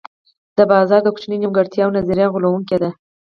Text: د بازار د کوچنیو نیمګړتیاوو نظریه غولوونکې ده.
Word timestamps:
د 0.57 0.59
بازار 0.71 1.01
د 1.03 1.07
کوچنیو 1.13 1.41
نیمګړتیاوو 1.41 1.95
نظریه 1.97 2.31
غولوونکې 2.33 2.77
ده. 2.81 2.89